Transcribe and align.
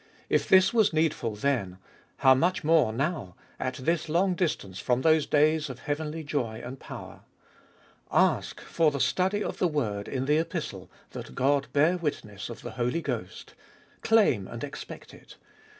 If 0.29 0.49
this 0.49 0.73
was 0.73 0.93
needful 0.93 1.35
then, 1.35 1.77
how 2.17 2.33
much 2.33 2.63
more 2.63 2.91
now, 2.91 3.35
at 3.59 3.75
this 3.75 4.09
long 4.09 4.33
distance 4.33 4.79
from 4.79 5.01
those 5.03 5.27
days 5.27 5.69
of 5.69 5.81
heauenly 5.81 6.25
joy 6.25 6.59
and 6.65 6.79
power. 6.79 7.21
Ash, 8.11 8.55
for 8.55 8.89
the 8.89 8.99
study 8.99 9.43
of 9.43 9.59
the 9.59 9.67
Word 9.67 10.07
in 10.07 10.25
the 10.25 10.39
Epistle, 10.39 10.89
that 11.11 11.35
God 11.35 11.67
bear 11.71 11.97
witness 11.97 12.49
of 12.49 12.63
the 12.63 12.71
Holy 12.71 13.03
Ghost. 13.03 13.53
Claim 14.01 14.47
and 14.47 14.63
expect 14.63 15.13
it. 15.13 15.37